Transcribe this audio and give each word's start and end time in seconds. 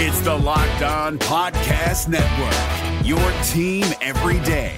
It's 0.00 0.20
the 0.20 0.32
Locked 0.32 0.82
On 0.82 1.18
Podcast 1.18 2.06
Network, 2.06 3.04
your 3.04 3.18
team 3.42 3.84
every 4.00 4.38
day. 4.46 4.76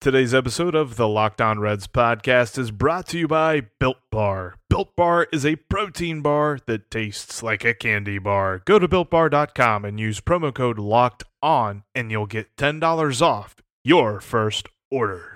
Today's 0.00 0.32
episode 0.32 0.76
of 0.76 0.94
the 0.94 1.08
Locked 1.08 1.40
On 1.40 1.58
Reds 1.58 1.88
podcast 1.88 2.56
is 2.56 2.70
brought 2.70 3.08
to 3.08 3.18
you 3.18 3.26
by 3.26 3.62
Built 3.80 3.96
Bar. 4.12 4.54
Built 4.70 4.94
Bar 4.94 5.26
is 5.32 5.44
a 5.44 5.56
protein 5.56 6.20
bar 6.22 6.60
that 6.66 6.88
tastes 6.88 7.42
like 7.42 7.64
a 7.64 7.74
candy 7.74 8.20
bar. 8.20 8.62
Go 8.64 8.78
to 8.78 8.86
builtbar.com 8.86 9.84
and 9.84 9.98
use 9.98 10.20
promo 10.20 10.54
code 10.54 10.78
LOCKED 10.78 11.24
ON, 11.42 11.82
and 11.96 12.12
you'll 12.12 12.26
get 12.26 12.54
$10 12.56 13.20
off 13.20 13.56
your 13.82 14.20
first 14.20 14.68
order. 14.88 15.33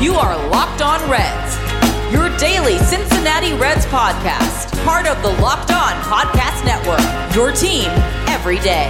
You 0.00 0.14
are 0.14 0.34
Locked 0.48 0.80
On 0.80 0.98
Reds, 1.10 1.58
your 2.10 2.34
daily 2.38 2.78
Cincinnati 2.78 3.52
Reds 3.52 3.84
podcast, 3.84 4.82
part 4.82 5.06
of 5.06 5.20
the 5.20 5.28
Locked 5.42 5.72
On 5.72 5.92
Podcast 6.04 6.64
Network, 6.64 7.36
your 7.36 7.52
team 7.52 7.90
every 8.26 8.58
day. 8.60 8.88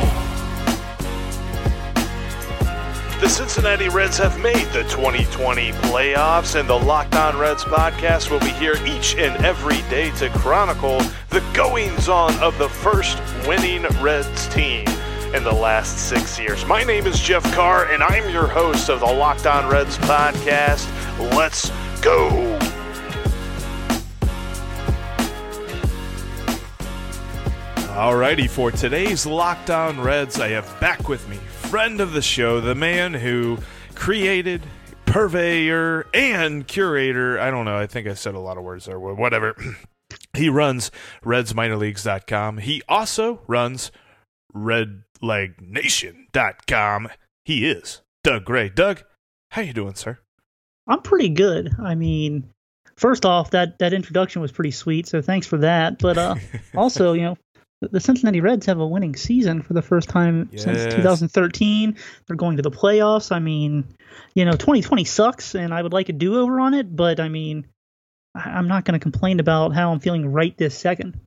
The 3.20 3.28
Cincinnati 3.28 3.88
Reds 3.88 4.18
have 4.18 4.38
made 4.38 4.68
the 4.68 4.84
2020 4.84 5.72
playoffs, 5.72 6.54
and 6.54 6.68
the 6.68 6.78
Locked 6.78 7.16
On 7.16 7.36
Reds 7.36 7.64
podcast 7.64 8.30
will 8.30 8.38
be 8.38 8.50
here 8.50 8.76
each 8.86 9.16
and 9.16 9.44
every 9.44 9.82
day 9.90 10.12
to 10.12 10.30
chronicle 10.30 11.00
the 11.30 11.44
goings 11.54 12.08
on 12.08 12.32
of 12.38 12.56
the 12.58 12.68
first 12.68 13.18
winning 13.48 13.82
Reds 14.00 14.46
team 14.54 14.86
in 15.34 15.44
the 15.44 15.52
last 15.52 16.08
six 16.08 16.38
years. 16.40 16.66
My 16.66 16.82
name 16.82 17.06
is 17.06 17.20
Jeff 17.20 17.44
Carr, 17.54 17.86
and 17.86 18.02
I'm 18.02 18.28
your 18.30 18.48
host 18.48 18.88
of 18.88 19.00
the 19.00 19.06
Locked 19.06 19.46
On 19.46 19.70
Reds 19.70 19.96
podcast. 19.98 20.88
Let's 21.18 21.70
go. 22.00 22.58
Alrighty, 27.90 28.48
for 28.48 28.70
today's 28.70 29.26
Locked 29.26 29.70
On 29.70 30.00
Reds, 30.00 30.40
I 30.40 30.48
have 30.48 30.80
back 30.80 31.08
with 31.08 31.28
me 31.28 31.38
friend 31.70 32.00
of 32.00 32.12
the 32.12 32.20
show, 32.20 32.60
the 32.60 32.74
man 32.74 33.14
who 33.14 33.56
created, 33.94 34.60
purveyor, 35.06 36.04
and 36.12 36.66
curator. 36.66 37.38
I 37.38 37.48
don't 37.48 37.64
know. 37.64 37.76
I 37.76 37.86
think 37.86 38.08
I 38.08 38.14
said 38.14 38.34
a 38.34 38.40
lot 38.40 38.58
of 38.58 38.64
words 38.64 38.86
there. 38.86 38.98
Whatever. 38.98 39.54
he 40.34 40.48
runs 40.48 40.90
RedsMinorLeagues.com. 41.24 42.58
He 42.58 42.82
also 42.88 43.42
runs 43.46 43.92
RedLegNation.com. 44.52 47.08
He 47.44 47.70
is 47.70 48.02
Doug 48.24 48.44
Gray. 48.44 48.68
Doug, 48.68 49.04
how 49.52 49.62
you 49.62 49.72
doing, 49.72 49.94
sir? 49.94 50.18
I'm 50.86 51.02
pretty 51.02 51.28
good. 51.28 51.74
I 51.78 51.94
mean, 51.94 52.50
first 52.96 53.24
off, 53.24 53.50
that 53.50 53.78
that 53.78 53.92
introduction 53.92 54.42
was 54.42 54.52
pretty 54.52 54.70
sweet, 54.70 55.06
so 55.06 55.22
thanks 55.22 55.46
for 55.46 55.58
that. 55.58 55.98
But 55.98 56.18
uh, 56.18 56.34
also, 56.76 57.12
you 57.12 57.22
know, 57.22 57.38
the 57.80 58.00
Cincinnati 58.00 58.40
Reds 58.40 58.66
have 58.66 58.78
a 58.78 58.86
winning 58.86 59.16
season 59.16 59.62
for 59.62 59.72
the 59.72 59.82
first 59.82 60.08
time 60.08 60.50
yes. 60.52 60.64
since 60.64 60.94
2013. 60.94 61.96
They're 62.26 62.36
going 62.36 62.56
to 62.56 62.62
the 62.62 62.70
playoffs. 62.70 63.32
I 63.32 63.38
mean, 63.38 63.84
you 64.34 64.44
know, 64.44 64.52
2020 64.52 65.04
sucks, 65.04 65.54
and 65.54 65.72
I 65.72 65.82
would 65.82 65.92
like 65.92 66.08
a 66.08 66.12
do 66.12 66.38
over 66.40 66.60
on 66.60 66.74
it, 66.74 66.94
but 66.94 67.20
I 67.20 67.28
mean, 67.28 67.66
I'm 68.34 68.68
not 68.68 68.84
going 68.84 68.98
to 68.98 69.02
complain 69.02 69.40
about 69.40 69.74
how 69.74 69.92
I'm 69.92 70.00
feeling 70.00 70.30
right 70.30 70.56
this 70.56 70.76
second. 70.76 71.18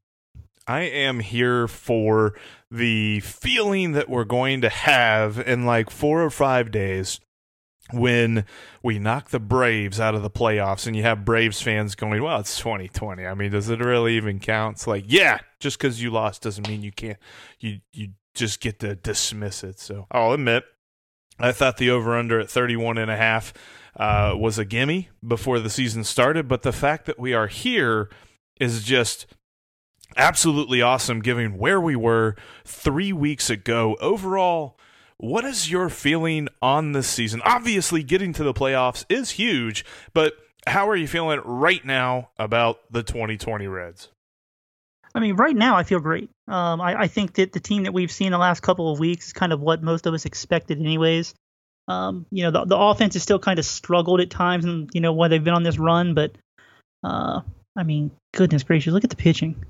I 0.68 0.81
am 0.81 1.20
here 1.20 1.68
for 1.68 2.36
the 2.72 3.20
feeling 3.20 3.94
that 3.94 4.09
we're 4.09 4.24
going 4.24 4.62
to 4.62 4.70
have 4.70 5.38
in 5.40 5.66
like 5.66 5.90
four 5.90 6.24
or 6.24 6.30
five 6.30 6.72
days 6.72 7.20
when 7.92 8.45
we 8.81 8.98
knock 8.98 9.30
the 9.30 9.39
Braves 9.39 10.00
out 10.00 10.16
of 10.16 10.23
the 10.23 10.30
playoffs 10.30 10.88
and 10.88 10.95
you 10.95 11.03
have 11.03 11.26
Braves 11.26 11.62
fans 11.62 11.95
going, 11.95 12.23
well, 12.23 12.40
it's 12.40 12.58
2020. 12.58 13.25
I 13.25 13.34
mean, 13.34 13.52
does 13.52 13.70
it 13.70 13.80
really 13.80 14.16
even 14.16 14.40
count? 14.40 14.78
It's 14.78 14.88
like, 14.88 15.06
yeah, 15.08 15.40
just 15.59 15.78
because 15.78 16.02
you 16.02 16.09
lost 16.09 16.42
doesn't 16.42 16.68
mean 16.68 16.81
you 16.81 16.91
can't, 16.91 17.18
you, 17.59 17.80
you 17.91 18.09
just 18.34 18.62
get 18.62 18.80
to 18.80 18.96
dismiss 18.96 19.63
it. 19.63 19.80
So 19.80 20.07
I'll 20.12 20.31
admit, 20.31 20.63
I 21.40 21.52
thought 21.52 21.78
the 21.78 21.90
over 21.90 22.16
under 22.16 22.40
at 22.40 22.50
31 22.50 22.97
and 22.97 23.12
a 23.12 23.18
half 23.18 23.53
uh, 23.96 24.34
was 24.38 24.57
a 24.57 24.66
gimme 24.66 25.09
before 25.25 25.59
the 25.59 25.69
season 25.69 26.03
started, 26.03 26.47
but 26.47 26.62
the 26.62 26.72
fact 26.72 27.06
that 27.06 27.19
we 27.19 27.34
are 27.34 27.47
here 27.47 28.09
is 28.59 28.84
just 28.84 29.25
absolutely 30.16 30.81
awesome 30.81 31.19
given 31.22 31.57
where 31.57 31.81
we 31.81 31.96
were 31.96 32.36
three 32.66 33.12
weeks 33.12 33.50
ago. 33.50 33.97
Overall, 34.00 34.78
what 35.23 35.45
is 35.45 35.72
your 35.72 35.88
feeling 35.88 36.50
on 36.61 36.91
this 36.91 37.07
season? 37.07 37.41
Obviously, 37.45 38.03
getting 38.03 38.34
to 38.34 38.44
the 38.44 38.53
playoffs 38.53 39.06
is 39.07 39.31
huge, 39.31 39.85
but 40.13 40.34
how 40.67 40.89
are 40.89 40.97
you 40.97 41.07
feeling 41.07 41.39
right 41.45 41.84
now 41.85 42.29
about 42.38 42.81
the 42.91 43.03
2020 43.03 43.66
Reds? 43.67 44.09
I 45.16 45.22
mean, 45.22 45.38
right 45.38 45.56
now 45.56 45.78
I 45.78 45.83
feel 45.83 46.01
great. 46.01 46.29
Um, 46.50 46.81
I, 46.81 47.03
I, 47.03 47.07
think 47.07 47.35
that 47.35 47.53
the 47.53 47.62
team 47.62 47.83
that 47.83 47.94
we've 47.94 48.12
seen 48.12 48.33
the 48.33 48.38
last 48.38 48.59
couple 48.59 48.91
of 48.91 49.00
weeks 49.00 49.28
is 49.28 49.33
kind 49.33 49.53
of 49.53 49.62
what 49.62 49.81
most 49.81 50.07
of 50.07 50.13
us 50.13 50.25
expected, 50.25 50.78
anyways. 50.78 51.33
Um, 51.88 52.25
you 52.29 52.44
know, 52.44 52.51
the, 52.51 52.66
the 52.66 52.78
offense 52.78 53.13
has 53.13 53.23
still 53.23 53.39
kind 53.39 53.59
of 53.59 53.66
struggled 53.66 54.19
at 54.19 54.29
times, 54.29 54.66
and 54.66 54.89
you 54.94 55.00
know, 55.00 55.13
while 55.13 55.29
they've 55.29 55.44
been 55.44 55.53
on 55.53 55.63
this 55.63 55.79
run, 55.79 56.16
but 56.16 56.33
uh, 57.01 57.39
I 57.78 57.83
mean, 57.83 58.12
goodness 58.33 58.63
gracious, 58.63 58.91
look 58.91 59.06
at 59.06 59.09
the 59.09 59.16
pitching. 59.16 59.63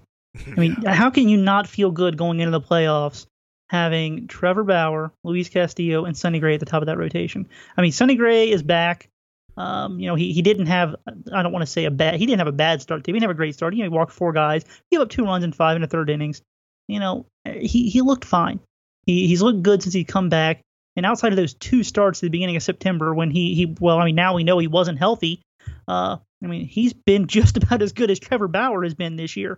I 0.48 0.50
mean, 0.60 0.74
how 0.84 1.12
can 1.12 1.30
you 1.30 1.38
not 1.38 1.68
feel 1.68 1.92
good 1.92 2.18
going 2.18 2.40
into 2.40 2.58
the 2.58 2.62
playoffs 2.62 3.28
having 3.74 4.28
Trevor 4.28 4.64
Bauer, 4.64 5.12
Luis 5.24 5.50
Castillo, 5.50 6.06
and 6.06 6.16
Sonny 6.16 6.40
Gray 6.40 6.54
at 6.54 6.60
the 6.60 6.66
top 6.68 6.84
of 6.84 6.86
that 6.86 7.00
rotation. 7.00 7.50
I 7.76 7.82
mean, 7.82 7.92
Sonny 7.92 8.16
Gray 8.16 8.52
is 8.52 8.62
back. 8.62 9.10
Um, 9.58 10.00
you 10.00 10.08
know, 10.08 10.16
he, 10.16 10.32
he 10.32 10.44
didn't 10.44 10.68
have 10.68 10.96
I 11.08 11.42
don't 11.42 11.52
want 11.52 11.64
to 11.64 11.72
say 11.72 11.86
a 11.86 11.92
bad 11.92 12.16
he 12.16 12.26
didn't 12.26 12.40
have 12.40 12.48
a 12.48 12.52
bad 12.52 12.82
start. 12.82 13.06
He 13.06 13.12
didn't 13.12 13.24
have 13.24 13.32
a 13.32 13.36
great 13.36 13.56
start. 13.56 13.74
He 13.74 13.88
walked 13.88 14.12
four 14.12 14.32
guys, 14.32 14.64
gave 14.92 15.02
up 15.02 15.10
two 15.10 15.26
runs 15.26 15.44
in 15.44 15.52
five 15.52 15.76
in 15.76 15.82
the 15.82 15.88
third 15.88 16.12
innings. 16.12 16.42
You 16.88 17.00
know, 17.00 17.26
he 17.46 17.90
he 17.90 18.02
looked 18.02 18.26
fine. 18.26 18.60
He 19.08 19.28
he's 19.28 19.42
looked 19.42 19.64
good 19.64 19.82
since 19.82 19.94
he 19.94 20.04
come 20.04 20.30
back. 20.30 20.62
And 20.96 21.06
outside 21.06 21.34
of 21.34 21.38
those 21.38 21.56
two 21.56 21.84
starts 21.84 22.20
at 22.20 22.28
the 22.28 22.30
beginning 22.30 22.56
of 22.56 22.64
September, 22.64 23.14
when 23.14 23.32
he 23.32 23.56
he 23.56 23.76
well, 23.80 23.98
I 23.98 24.06
mean 24.06 24.16
now 24.16 24.36
we 24.36 24.44
know 24.44 24.60
he 24.60 24.68
wasn't 24.68 25.00
healthy. 25.00 25.42
Uh, 25.88 26.18
I 26.44 26.48
mean 26.48 26.66
he's 26.66 26.94
been 26.94 27.26
just 27.38 27.58
about 27.58 27.82
as 27.82 27.94
good 27.94 28.12
as 28.12 28.20
Trevor 28.20 28.48
Bauer 28.48 28.84
has 28.84 28.94
been 28.94 29.16
this 29.16 29.36
year. 29.36 29.58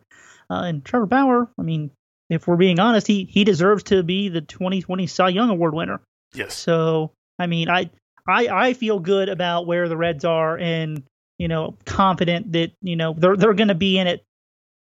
Uh, 0.50 0.64
and 0.66 0.86
Trevor 0.86 1.08
Bauer, 1.08 1.50
I 1.58 1.64
mean, 1.64 1.92
if 2.30 2.48
we're 2.48 2.56
being 2.56 2.80
honest, 2.80 3.08
he 3.08 3.26
he 3.26 3.44
deserves 3.44 3.84
to 3.84 4.04
be 4.04 4.30
the 4.30 4.42
2020 4.42 5.08
Cy 5.08 5.30
Young 5.30 5.50
Award 5.50 5.74
winner. 5.74 6.02
Yes. 6.34 6.56
So 6.56 7.12
I 7.40 7.48
mean, 7.48 7.70
I 7.70 7.90
I 8.28 8.48
I 8.48 8.74
feel 8.74 9.00
good 9.00 9.30
about 9.30 9.68
where 9.68 9.88
the 9.88 9.98
Reds 9.98 10.26
are, 10.26 10.58
and 10.58 11.04
you 11.38 11.48
know, 11.48 11.78
confident 11.86 12.54
that 12.54 12.72
you 12.82 12.96
know 12.96 13.14
they're 13.18 13.38
they're 13.38 13.54
going 13.54 13.70
to 13.70 13.76
be 13.76 13.98
in 13.98 14.08
it. 14.08 14.24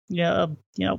Yeah, 0.07 0.47
you 0.75 0.85
know, 0.85 0.97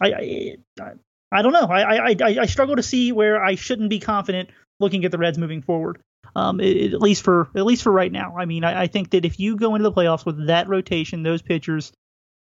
I 0.00 0.12
I 0.12 0.56
I, 0.80 0.92
I 1.30 1.42
don't 1.42 1.52
know. 1.52 1.66
I, 1.66 2.10
I 2.10 2.16
I 2.20 2.46
struggle 2.46 2.76
to 2.76 2.82
see 2.82 3.12
where 3.12 3.42
I 3.42 3.54
shouldn't 3.54 3.90
be 3.90 4.00
confident 4.00 4.50
looking 4.80 5.04
at 5.04 5.10
the 5.10 5.18
Reds 5.18 5.38
moving 5.38 5.62
forward. 5.62 6.00
Um, 6.34 6.60
it, 6.60 6.94
at 6.94 7.00
least 7.00 7.22
for 7.22 7.48
at 7.54 7.64
least 7.64 7.82
for 7.82 7.92
right 7.92 8.10
now. 8.10 8.36
I 8.38 8.46
mean, 8.46 8.64
I, 8.64 8.82
I 8.82 8.86
think 8.86 9.10
that 9.10 9.24
if 9.24 9.38
you 9.38 9.56
go 9.56 9.74
into 9.74 9.88
the 9.88 9.92
playoffs 9.92 10.24
with 10.24 10.46
that 10.46 10.68
rotation, 10.68 11.22
those 11.22 11.42
pitchers, 11.42 11.92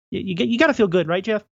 you, 0.10 0.22
you 0.22 0.36
get 0.36 0.48
you 0.48 0.58
got 0.58 0.68
to 0.68 0.74
feel 0.74 0.88
good, 0.88 1.08
right, 1.08 1.24
Jeff? 1.24 1.44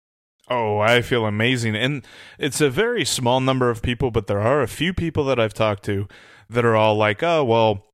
Oh, 0.48 0.78
I 0.78 1.00
feel 1.00 1.24
amazing. 1.24 1.74
And 1.74 2.04
it's 2.38 2.60
a 2.60 2.68
very 2.68 3.04
small 3.04 3.40
number 3.40 3.70
of 3.70 3.82
people, 3.82 4.10
but 4.10 4.26
there 4.26 4.40
are 4.40 4.60
a 4.60 4.68
few 4.68 4.92
people 4.92 5.24
that 5.24 5.40
I've 5.40 5.54
talked 5.54 5.84
to 5.84 6.06
that 6.50 6.64
are 6.64 6.76
all 6.76 6.96
like, 6.96 7.22
oh, 7.22 7.44
well, 7.44 7.86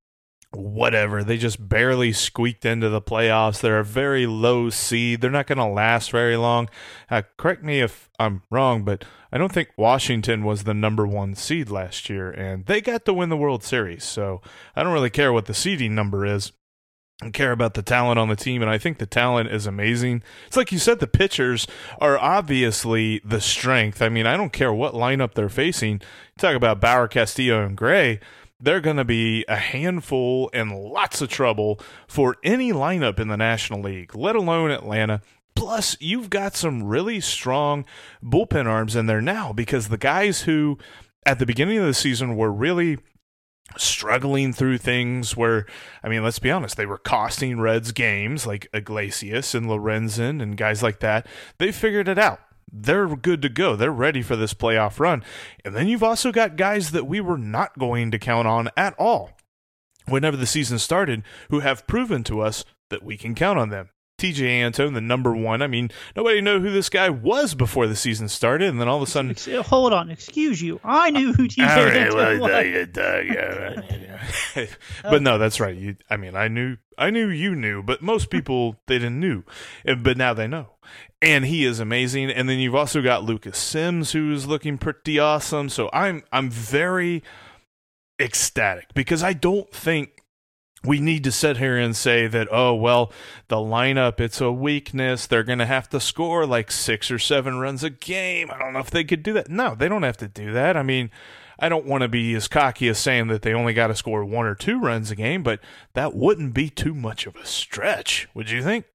whatever. 0.52 1.22
They 1.22 1.36
just 1.36 1.68
barely 1.68 2.12
squeaked 2.12 2.64
into 2.64 2.88
the 2.88 3.00
playoffs. 3.00 3.60
They're 3.60 3.78
a 3.78 3.84
very 3.84 4.26
low 4.26 4.68
seed. 4.68 5.20
They're 5.20 5.30
not 5.30 5.46
going 5.46 5.58
to 5.58 5.64
last 5.64 6.10
very 6.10 6.36
long. 6.36 6.68
Uh, 7.08 7.22
correct 7.38 7.62
me 7.62 7.80
if 7.80 8.10
I'm 8.18 8.42
wrong, 8.50 8.84
but 8.84 9.04
I 9.30 9.38
don't 9.38 9.52
think 9.52 9.70
Washington 9.76 10.44
was 10.44 10.64
the 10.64 10.74
number 10.74 11.06
one 11.06 11.36
seed 11.36 11.70
last 11.70 12.10
year, 12.10 12.32
and 12.32 12.66
they 12.66 12.80
got 12.80 13.04
to 13.04 13.14
win 13.14 13.28
the 13.28 13.36
World 13.36 13.62
Series. 13.62 14.02
So 14.02 14.42
I 14.74 14.82
don't 14.82 14.92
really 14.92 15.10
care 15.10 15.32
what 15.32 15.46
the 15.46 15.54
seeding 15.54 15.94
number 15.94 16.26
is 16.26 16.50
care 17.32 17.52
about 17.52 17.74
the 17.74 17.82
talent 17.82 18.18
on 18.18 18.28
the 18.28 18.36
team, 18.36 18.62
and 18.62 18.70
I 18.70 18.78
think 18.78 18.98
the 18.98 19.06
talent 19.06 19.50
is 19.50 19.66
amazing. 19.66 20.22
It's 20.46 20.56
like 20.56 20.72
you 20.72 20.78
said, 20.78 21.00
the 21.00 21.06
pitchers 21.06 21.66
are 22.00 22.18
obviously 22.18 23.20
the 23.24 23.40
strength. 23.40 24.00
I 24.00 24.08
mean, 24.08 24.26
I 24.26 24.36
don't 24.36 24.52
care 24.52 24.72
what 24.72 24.94
lineup 24.94 25.34
they're 25.34 25.50
facing. 25.50 26.00
talk 26.38 26.56
about 26.56 26.80
Bauer, 26.80 27.08
Castillo, 27.08 27.64
and 27.64 27.76
Gray. 27.76 28.20
They're 28.58 28.80
going 28.80 28.96
to 28.96 29.04
be 29.04 29.44
a 29.48 29.56
handful 29.56 30.50
and 30.52 30.72
lots 30.72 31.20
of 31.20 31.28
trouble 31.28 31.80
for 32.06 32.36
any 32.42 32.72
lineup 32.72 33.18
in 33.18 33.28
the 33.28 33.36
National 33.36 33.80
League, 33.80 34.14
let 34.14 34.36
alone 34.36 34.70
Atlanta. 34.70 35.22
Plus, 35.54 35.96
you've 36.00 36.30
got 36.30 36.56
some 36.56 36.84
really 36.84 37.20
strong 37.20 37.84
bullpen 38.22 38.66
arms 38.66 38.96
in 38.96 39.06
there 39.06 39.22
now 39.22 39.52
because 39.52 39.88
the 39.88 39.98
guys 39.98 40.42
who 40.42 40.78
at 41.26 41.38
the 41.38 41.46
beginning 41.46 41.78
of 41.78 41.84
the 41.84 41.94
season 41.94 42.36
were 42.36 42.52
really 42.52 42.98
struggling 43.76 44.52
through 44.52 44.78
things 44.78 45.36
where, 45.36 45.66
I 46.02 46.08
mean, 46.08 46.22
let's 46.22 46.38
be 46.38 46.50
honest, 46.50 46.76
they 46.76 46.86
were 46.86 46.98
costing 46.98 47.60
Reds 47.60 47.92
games 47.92 48.46
like 48.46 48.68
Iglesias 48.72 49.54
and 49.54 49.66
Lorenzen 49.66 50.42
and 50.42 50.56
guys 50.56 50.82
like 50.82 51.00
that. 51.00 51.26
They 51.58 51.72
figured 51.72 52.08
it 52.08 52.18
out. 52.18 52.40
They're 52.72 53.08
good 53.16 53.42
to 53.42 53.48
go. 53.48 53.74
They're 53.76 53.90
ready 53.90 54.22
for 54.22 54.36
this 54.36 54.54
playoff 54.54 55.00
run. 55.00 55.24
And 55.64 55.74
then 55.74 55.88
you've 55.88 56.02
also 56.02 56.30
got 56.30 56.56
guys 56.56 56.92
that 56.92 57.06
we 57.06 57.20
were 57.20 57.38
not 57.38 57.78
going 57.78 58.10
to 58.12 58.18
count 58.18 58.46
on 58.46 58.70
at 58.76 58.94
all 58.98 59.32
whenever 60.06 60.36
the 60.36 60.46
season 60.46 60.78
started 60.78 61.22
who 61.50 61.60
have 61.60 61.86
proven 61.86 62.22
to 62.24 62.40
us 62.40 62.64
that 62.90 63.02
we 63.02 63.16
can 63.16 63.34
count 63.34 63.58
on 63.58 63.70
them. 63.70 63.90
Tejay 64.20 64.60
Antone, 64.60 64.92
the 64.92 65.00
number 65.00 65.34
one. 65.34 65.62
I 65.62 65.66
mean, 65.66 65.90
nobody 66.14 66.42
knew 66.42 66.60
who 66.60 66.70
this 66.70 66.90
guy 66.90 67.08
was 67.08 67.54
before 67.54 67.86
the 67.86 67.96
season 67.96 68.28
started, 68.28 68.68
and 68.68 68.78
then 68.80 68.86
all 68.86 68.98
of 68.98 69.02
a 69.02 69.10
sudden, 69.10 69.30
Ex- 69.30 69.48
uh, 69.48 69.62
hold 69.62 69.94
on, 69.94 70.10
excuse 70.10 70.60
you. 70.60 70.78
I 70.84 71.10
knew 71.10 71.32
who 71.32 71.48
Tejay 71.48 71.68
All 71.76 71.84
right, 71.84 71.96
Antone 71.96 72.40
well, 72.40 72.40
was. 74.54 74.68
but 75.02 75.22
no, 75.22 75.38
that's 75.38 75.58
right. 75.58 75.74
You, 75.74 75.96
I 76.10 76.18
mean, 76.18 76.36
I 76.36 76.48
knew, 76.48 76.76
I 76.98 77.08
knew 77.10 77.28
you 77.28 77.54
knew, 77.54 77.82
but 77.82 78.02
most 78.02 78.28
people 78.30 78.76
they 78.86 78.98
didn't 78.98 79.18
knew, 79.18 79.44
but 79.84 80.16
now 80.16 80.34
they 80.34 80.46
know. 80.46 80.74
And 81.22 81.46
he 81.46 81.64
is 81.64 81.80
amazing. 81.80 82.30
And 82.30 82.48
then 82.48 82.58
you've 82.58 82.74
also 82.74 83.02
got 83.02 83.24
Lucas 83.24 83.58
Sims, 83.58 84.12
who 84.12 84.32
is 84.32 84.46
looking 84.46 84.78
pretty 84.78 85.18
awesome. 85.18 85.68
So 85.68 85.90
I'm, 85.92 86.22
I'm 86.32 86.50
very 86.50 87.22
ecstatic 88.18 88.92
because 88.94 89.22
I 89.22 89.32
don't 89.32 89.70
think 89.70 90.19
we 90.84 90.98
need 91.00 91.24
to 91.24 91.32
sit 91.32 91.58
here 91.58 91.76
and 91.76 91.94
say 91.94 92.26
that 92.26 92.48
oh 92.50 92.74
well 92.74 93.12
the 93.48 93.56
lineup 93.56 94.20
it's 94.20 94.40
a 94.40 94.50
weakness. 94.50 95.26
They're 95.26 95.42
going 95.42 95.58
to 95.58 95.66
have 95.66 95.88
to 95.90 96.00
score 96.00 96.46
like 96.46 96.70
6 96.70 97.10
or 97.10 97.18
7 97.18 97.58
runs 97.58 97.84
a 97.84 97.90
game. 97.90 98.50
I 98.50 98.58
don't 98.58 98.72
know 98.72 98.80
if 98.80 98.90
they 98.90 99.04
could 99.04 99.22
do 99.22 99.32
that. 99.34 99.48
No 99.50 99.74
they 99.74 99.88
don't 99.88 100.02
have 100.02 100.16
to 100.18 100.28
do 100.28 100.52
that. 100.52 100.76
I 100.76 100.82
mean 100.82 101.10
i 101.62 101.68
don't 101.68 101.84
want 101.84 102.00
to 102.00 102.08
be 102.08 102.34
as 102.34 102.48
cocky 102.48 102.88
as 102.88 102.98
saying 102.98 103.26
that 103.26 103.42
they 103.42 103.52
only 103.52 103.74
got 103.74 103.88
to 103.88 103.94
score 103.94 104.24
1 104.24 104.46
or 104.46 104.54
2 104.54 104.80
runs 104.80 105.10
a 105.10 105.16
game 105.16 105.42
but 105.42 105.60
that 105.92 106.14
wouldn't 106.14 106.54
be 106.54 106.70
too 106.70 106.94
much 106.94 107.26
of 107.26 107.36
a 107.36 107.44
stretch 107.44 108.28
would 108.32 108.48
you 108.48 108.62
think? 108.62 108.86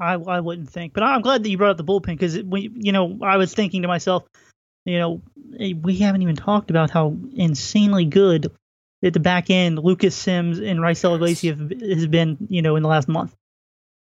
I, 0.00 0.14
I 0.14 0.40
wouldn't 0.40 0.70
think, 0.70 0.92
but 0.92 1.02
I'm 1.02 1.22
glad 1.22 1.42
that 1.42 1.50
you 1.50 1.58
brought 1.58 1.72
up 1.72 1.76
the 1.76 1.84
bullpen 1.84 2.06
because 2.06 2.38
we, 2.40 2.70
you 2.74 2.92
know, 2.92 3.18
I 3.22 3.36
was 3.36 3.52
thinking 3.52 3.82
to 3.82 3.88
myself, 3.88 4.24
you 4.84 4.98
know, 4.98 5.22
eh, 5.58 5.72
we 5.80 5.96
haven't 5.96 6.22
even 6.22 6.36
talked 6.36 6.70
about 6.70 6.90
how 6.90 7.16
insanely 7.34 8.04
good 8.04 8.50
at 9.02 9.12
the 9.12 9.20
back 9.20 9.50
end 9.50 9.78
Lucas 9.78 10.14
Sims 10.14 10.58
and 10.58 10.80
Raisel 10.80 11.16
Iglesias 11.16 11.58
have, 11.58 11.70
has 11.80 12.06
been, 12.06 12.36
you 12.48 12.62
know, 12.62 12.76
in 12.76 12.82
the 12.82 12.88
last 12.88 13.08
month. 13.08 13.34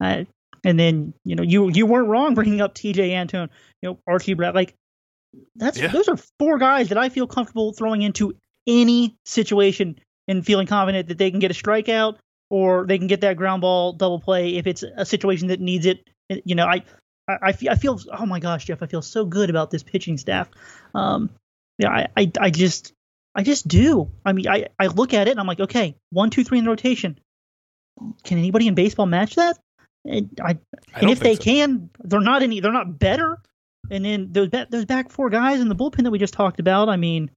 Uh, 0.01 0.23
and 0.63 0.79
then, 0.79 1.13
you 1.23 1.35
know, 1.35 1.43
you 1.43 1.69
you 1.69 1.85
weren't 1.85 2.07
wrong 2.07 2.33
bringing 2.35 2.61
up 2.61 2.73
Tejay 2.75 3.11
Antone, 3.11 3.49
you 3.81 3.89
know, 3.89 3.99
Archie 4.07 4.33
Brad, 4.33 4.55
like 4.55 4.73
that's 5.55 5.77
Yeah. 5.79 5.87
those 5.87 6.07
are 6.07 6.17
four 6.39 6.57
guys 6.57 6.89
that 6.89 6.97
I 6.97 7.09
feel 7.09 7.27
comfortable 7.27 7.73
throwing 7.73 8.01
into 8.01 8.33
any 8.65 9.15
situation 9.25 9.99
and 10.27 10.45
feeling 10.45 10.67
confident 10.67 11.07
that 11.07 11.17
they 11.17 11.31
can 11.31 11.39
get 11.39 11.51
a 11.51 11.53
strikeout 11.53 12.17
or 12.49 12.85
they 12.85 12.97
can 12.97 13.07
get 13.07 13.21
that 13.21 13.37
ground 13.37 13.61
ball 13.61 13.93
double 13.93 14.19
play 14.19 14.55
if 14.55 14.67
it's 14.67 14.83
a 14.83 15.05
situation 15.05 15.49
that 15.49 15.59
needs 15.59 15.85
it. 15.85 16.07
You 16.29 16.55
know, 16.55 16.65
I 16.65 16.83
I, 17.29 17.37
I 17.43 17.51
feel, 17.51 17.71
I 17.71 17.75
feel 17.75 17.99
oh 18.17 18.25
my 18.25 18.39
gosh, 18.39 18.65
Jeff, 18.65 18.81
I 18.81 18.87
feel 18.87 19.01
so 19.01 19.25
good 19.25 19.49
about 19.49 19.69
this 19.71 19.83
pitching 19.83 20.17
staff. 20.17 20.49
Um, 20.93 21.29
yeah, 21.77 21.89
I, 21.89 22.07
I 22.17 22.31
I 22.39 22.49
just 22.49 22.93
I 23.37 23.43
just 23.43 23.67
do. 23.67 24.09
I 24.25 24.33
mean, 24.33 24.47
I 24.47 24.67
I 24.79 24.87
look 24.87 25.13
at 25.13 25.27
it 25.27 25.31
and 25.31 25.39
I'm 25.39 25.47
like, 25.47 25.59
okay, 25.59 25.95
one, 26.09 26.29
two, 26.31 26.43
three 26.43 26.57
in 26.57 26.63
the 26.65 26.69
rotation. 26.71 27.19
Can 28.23 28.37
anybody 28.37 28.67
in 28.67 28.75
baseball 28.75 29.05
match 29.05 29.35
that? 29.35 29.57
And 30.05 30.39
I, 30.43 30.57
I 30.93 30.99
and 31.01 31.09
if 31.09 31.19
they 31.19 31.35
so. 31.35 31.43
can, 31.43 31.89
they're 32.03 32.19
not 32.19 32.41
any. 32.41 32.59
They're 32.59 32.71
not 32.73 32.97
better. 32.99 33.39
And 33.91 34.03
then 34.03 34.29
those 34.31 34.49
those 34.69 34.85
back 34.85 35.11
four 35.11 35.29
guys 35.29 35.61
in 35.61 35.69
the 35.69 35.75
bullpen 35.75 36.03
that 36.03 36.11
we 36.11 36.19
just 36.19 36.33
talked 36.33 36.59
about. 36.59 36.89
I 36.89 36.97
mean, 36.97 37.31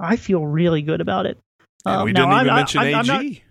I 0.00 0.16
feel 0.16 0.44
really 0.44 0.82
good 0.82 1.00
about 1.00 1.26
it. 1.26 1.38
And 1.84 1.96
Um, 1.96 2.04
we 2.06 2.12
didn't 2.12 2.32
even 2.32 2.48
I- 2.50 2.56
mention 2.56 2.80
I'm- 2.80 2.94
I'm 2.94 3.06
not- 3.06 3.22
ag 3.24 3.42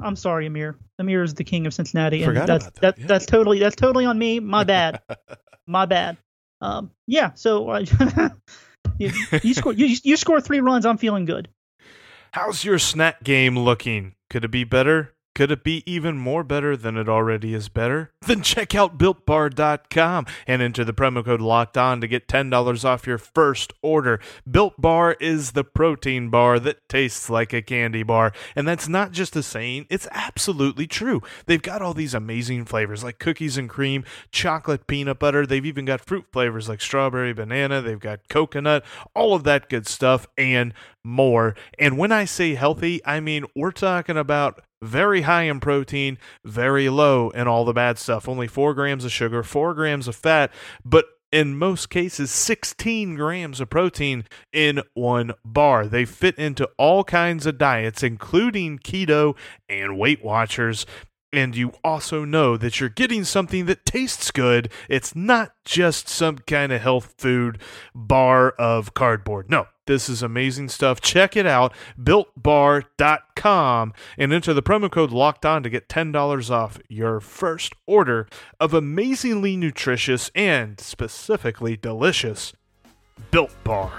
I'm 0.00 0.16
sorry, 0.16 0.46
Amir. 0.46 0.76
Amir 0.98 1.22
is 1.22 1.34
the 1.34 1.44
king 1.44 1.66
of 1.66 1.74
Cincinnati, 1.74 2.22
and 2.22 2.30
Forgot 2.30 2.46
that's 2.46 2.66
about 2.68 2.80
that, 2.80 2.98
yeah. 2.98 3.06
that's 3.06 3.26
totally 3.26 3.58
that's 3.58 3.76
totally 3.76 4.06
on 4.06 4.18
me. 4.18 4.40
My 4.40 4.64
bad. 4.64 5.00
My 5.66 5.84
bad. 5.86 6.16
Um, 6.62 6.90
yeah. 7.06 7.32
So 7.34 7.68
uh, 7.68 7.84
you, 8.98 9.10
you 9.42 9.54
score 9.54 9.72
you, 9.72 9.96
you 10.02 10.16
score 10.16 10.40
three 10.40 10.60
runs. 10.60 10.86
I'm 10.86 10.98
feeling 10.98 11.24
good. 11.24 11.48
how's 12.32 12.64
your 12.64 12.78
snack 12.78 13.22
game 13.22 13.58
looking 13.58 14.14
could 14.28 14.44
it 14.44 14.50
be 14.50 14.64
better 14.64 15.14
could 15.34 15.50
it 15.50 15.62
be 15.62 15.82
even 15.86 16.16
more 16.16 16.42
better 16.42 16.76
than 16.76 16.96
it 16.96 17.08
already 17.08 17.54
is 17.54 17.68
better? 17.68 18.10
Then 18.26 18.42
check 18.42 18.74
out 18.74 18.98
builtbar.com 18.98 20.26
and 20.46 20.62
enter 20.62 20.84
the 20.84 20.92
promo 20.92 21.24
code 21.24 21.40
locked 21.40 21.76
on 21.76 22.00
to 22.00 22.06
get 22.06 22.28
$10 22.28 22.84
off 22.84 23.06
your 23.06 23.18
first 23.18 23.72
order. 23.82 24.20
Built 24.48 24.80
Bar 24.80 25.16
is 25.20 25.52
the 25.52 25.64
protein 25.64 26.30
bar 26.30 26.58
that 26.60 26.88
tastes 26.88 27.30
like 27.30 27.52
a 27.52 27.62
candy 27.62 28.02
bar. 28.02 28.32
And 28.54 28.68
that's 28.68 28.88
not 28.88 29.12
just 29.12 29.36
a 29.36 29.42
saying, 29.42 29.86
it's 29.88 30.08
absolutely 30.10 30.86
true. 30.86 31.22
They've 31.46 31.62
got 31.62 31.82
all 31.82 31.94
these 31.94 32.14
amazing 32.14 32.66
flavors 32.66 33.02
like 33.02 33.18
cookies 33.18 33.56
and 33.56 33.68
cream, 33.68 34.04
chocolate 34.30 34.86
peanut 34.86 35.18
butter. 35.18 35.46
They've 35.46 35.64
even 35.64 35.84
got 35.84 36.00
fruit 36.00 36.26
flavors 36.32 36.68
like 36.68 36.80
strawberry, 36.80 37.32
banana. 37.32 37.80
They've 37.80 37.98
got 37.98 38.28
coconut, 38.28 38.84
all 39.14 39.34
of 39.34 39.44
that 39.44 39.68
good 39.68 39.86
stuff, 39.86 40.26
and 40.36 40.74
more. 41.04 41.54
And 41.78 41.96
when 41.96 42.12
I 42.12 42.24
say 42.24 42.54
healthy, 42.54 43.00
I 43.04 43.20
mean 43.20 43.44
we're 43.54 43.70
talking 43.70 44.16
about 44.16 44.62
very 44.82 45.22
high 45.22 45.44
in 45.44 45.60
protein, 45.60 46.18
very 46.44 46.88
low 46.88 47.30
in 47.30 47.48
all 47.48 47.64
the 47.64 47.72
bad 47.72 47.98
stuff. 47.98 48.28
Only 48.28 48.46
four 48.46 48.74
grams 48.74 49.04
of 49.04 49.12
sugar, 49.12 49.42
four 49.42 49.74
grams 49.74 50.08
of 50.08 50.16
fat, 50.16 50.52
but 50.84 51.06
in 51.32 51.56
most 51.56 51.90
cases, 51.90 52.30
16 52.30 53.14
grams 53.14 53.60
of 53.60 53.70
protein 53.70 54.24
in 54.52 54.82
one 54.94 55.32
bar. 55.44 55.86
They 55.86 56.04
fit 56.04 56.36
into 56.36 56.68
all 56.76 57.04
kinds 57.04 57.46
of 57.46 57.58
diets, 57.58 58.02
including 58.02 58.78
keto 58.80 59.36
and 59.68 59.96
Weight 59.96 60.24
Watchers. 60.24 60.86
And 61.32 61.54
you 61.54 61.72
also 61.84 62.24
know 62.24 62.56
that 62.56 62.80
you're 62.80 62.88
getting 62.88 63.22
something 63.22 63.66
that 63.66 63.86
tastes 63.86 64.32
good. 64.32 64.72
It's 64.88 65.14
not 65.14 65.52
just 65.64 66.08
some 66.08 66.38
kind 66.38 66.72
of 66.72 66.80
health 66.80 67.14
food 67.18 67.60
bar 67.94 68.50
of 68.50 68.94
cardboard. 68.94 69.48
No, 69.48 69.68
this 69.90 70.08
is 70.08 70.22
amazing 70.22 70.68
stuff. 70.68 71.00
Check 71.00 71.36
it 71.36 71.46
out, 71.46 71.74
builtbar.com, 72.00 73.92
and 74.16 74.32
enter 74.32 74.54
the 74.54 74.62
promo 74.62 74.88
code 74.88 75.10
locked 75.10 75.44
on 75.44 75.64
to 75.64 75.68
get 75.68 75.88
$10 75.88 76.48
off 76.48 76.78
your 76.88 77.18
first 77.18 77.74
order 77.88 78.28
of 78.60 78.72
amazingly 78.72 79.56
nutritious 79.56 80.30
and 80.36 80.78
specifically 80.78 81.76
delicious 81.76 82.52
Built 83.32 83.50
Bar. 83.64 83.90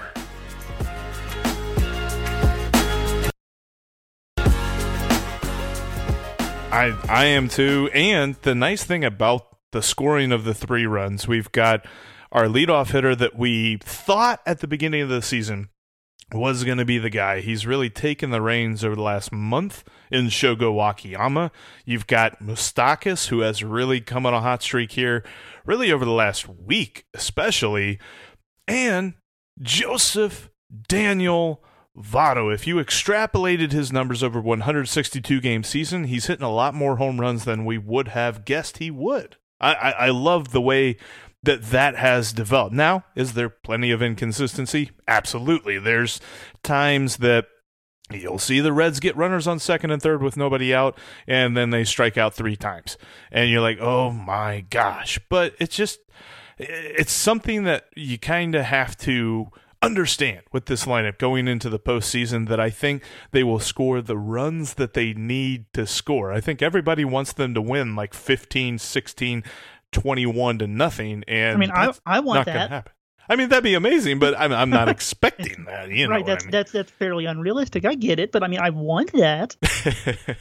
I 6.72 6.96
I 7.06 7.24
am 7.26 7.50
too. 7.50 7.90
And 7.92 8.36
the 8.40 8.54
nice 8.54 8.82
thing 8.82 9.04
about 9.04 9.58
the 9.72 9.82
scoring 9.82 10.32
of 10.32 10.44
the 10.44 10.54
three 10.54 10.86
runs, 10.86 11.28
we've 11.28 11.52
got 11.52 11.84
our 12.32 12.46
leadoff 12.46 12.92
hitter 12.92 13.14
that 13.14 13.36
we 13.36 13.76
thought 13.82 14.40
at 14.46 14.60
the 14.60 14.66
beginning 14.66 15.02
of 15.02 15.10
the 15.10 15.20
season 15.20 15.68
was 16.34 16.64
going 16.64 16.78
to 16.78 16.84
be 16.84 16.98
the 16.98 17.10
guy. 17.10 17.40
He's 17.40 17.66
really 17.66 17.90
taken 17.90 18.30
the 18.30 18.42
reins 18.42 18.84
over 18.84 18.94
the 18.94 19.02
last 19.02 19.32
month 19.32 19.84
in 20.10 20.26
Shogo 20.26 20.90
Akiyama. 20.90 21.50
You've 21.84 22.06
got 22.06 22.42
Moustakas, 22.42 23.28
who 23.28 23.40
has 23.40 23.62
really 23.62 24.00
come 24.00 24.26
on 24.26 24.34
a 24.34 24.40
hot 24.40 24.62
streak 24.62 24.92
here, 24.92 25.24
really 25.64 25.92
over 25.92 26.04
the 26.04 26.10
last 26.10 26.48
week, 26.48 27.04
especially, 27.14 27.98
and 28.66 29.14
Joseph 29.60 30.50
Daniel 30.88 31.62
Votto. 31.96 32.52
If 32.52 32.66
you 32.66 32.76
extrapolated 32.76 33.72
his 33.72 33.92
numbers 33.92 34.22
over 34.22 34.40
162 34.40 35.40
game 35.40 35.62
season, 35.62 36.04
he's 36.04 36.26
hitting 36.26 36.44
a 36.44 36.52
lot 36.52 36.74
more 36.74 36.96
home 36.96 37.20
runs 37.20 37.44
than 37.44 37.64
we 37.64 37.78
would 37.78 38.08
have 38.08 38.44
guessed 38.44 38.78
he 38.78 38.90
would. 38.90 39.36
I, 39.60 39.74
I, 39.74 39.90
I 39.90 40.10
love 40.10 40.52
the 40.52 40.60
way 40.60 40.96
that 41.42 41.62
that 41.70 41.96
has 41.96 42.32
developed. 42.32 42.74
Now, 42.74 43.04
is 43.14 43.32
there 43.34 43.48
plenty 43.48 43.90
of 43.90 44.02
inconsistency? 44.02 44.90
Absolutely. 45.08 45.78
There's 45.78 46.20
times 46.62 47.18
that 47.18 47.46
You'll 48.10 48.38
see 48.38 48.60
the 48.60 48.72
Reds 48.72 49.00
get 49.00 49.16
runners 49.16 49.46
on 49.46 49.58
second 49.58 49.90
and 49.90 50.02
third 50.02 50.22
with 50.22 50.36
nobody 50.36 50.74
out, 50.74 50.98
and 51.26 51.56
then 51.56 51.70
they 51.70 51.84
strike 51.84 52.18
out 52.18 52.34
three 52.34 52.56
times. 52.56 52.98
And 53.30 53.50
you're 53.50 53.60
like, 53.60 53.78
oh 53.80 54.10
my 54.10 54.64
gosh. 54.70 55.18
But 55.28 55.54
it's 55.58 55.74
just, 55.74 56.00
it's 56.58 57.12
something 57.12 57.64
that 57.64 57.84
you 57.96 58.18
kind 58.18 58.54
of 58.54 58.64
have 58.64 58.96
to 58.98 59.48
understand 59.80 60.42
with 60.52 60.66
this 60.66 60.84
lineup 60.84 61.18
going 61.18 61.48
into 61.48 61.68
the 61.68 61.78
postseason 61.78 62.48
that 62.48 62.60
I 62.60 62.70
think 62.70 63.02
they 63.32 63.42
will 63.42 63.58
score 63.58 64.00
the 64.00 64.16
runs 64.16 64.74
that 64.74 64.94
they 64.94 65.12
need 65.12 65.66
to 65.74 65.86
score. 65.86 66.32
I 66.32 66.40
think 66.40 66.62
everybody 66.62 67.04
wants 67.04 67.32
them 67.32 67.54
to 67.54 67.62
win 67.62 67.96
like 67.96 68.14
15, 68.14 68.78
16, 68.78 69.42
21 69.92 70.58
to 70.58 70.66
nothing. 70.66 71.24
And 71.28 71.56
I 71.56 71.56
mean, 71.56 71.70
I 71.70 71.92
I 72.04 72.20
want 72.20 72.46
that. 72.46 72.70
happen. 72.70 72.92
I 73.28 73.36
mean, 73.36 73.50
that'd 73.50 73.64
be 73.64 73.74
amazing, 73.74 74.18
but 74.18 74.38
I'm, 74.38 74.52
I'm 74.52 74.70
not 74.70 74.88
expecting 74.90 75.64
that. 75.64 75.90
You 75.90 76.06
know 76.06 76.14
right. 76.14 76.20
what 76.22 76.30
I 76.30 76.32
That's 76.34 76.44
mean? 76.44 76.50
that's 76.50 76.72
that's 76.72 76.90
fairly 76.90 77.26
unrealistic. 77.26 77.84
I 77.84 77.94
get 77.94 78.18
it, 78.18 78.32
but 78.32 78.42
I 78.42 78.48
mean, 78.48 78.60
I 78.60 78.70
want 78.70 79.12
that. 79.12 79.56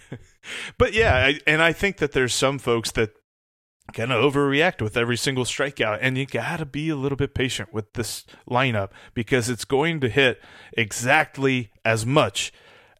but 0.77 0.93
yeah, 0.93 1.15
I, 1.15 1.39
and 1.45 1.61
I 1.61 1.73
think 1.73 1.97
that 1.97 2.13
there's 2.13 2.33
some 2.33 2.59
folks 2.59 2.91
that 2.91 3.11
kind 3.93 4.11
of 4.11 4.33
overreact 4.33 4.81
with 4.81 4.97
every 4.97 5.17
single 5.17 5.43
strikeout, 5.45 5.99
and 6.01 6.17
you 6.17 6.25
got 6.25 6.57
to 6.57 6.65
be 6.65 6.89
a 6.89 6.95
little 6.95 7.15
bit 7.17 7.33
patient 7.33 7.73
with 7.73 7.93
this 7.93 8.25
lineup 8.49 8.89
because 9.13 9.49
it's 9.49 9.65
going 9.65 9.99
to 10.01 10.09
hit 10.09 10.41
exactly 10.73 11.71
as 11.85 12.05
much 12.05 12.51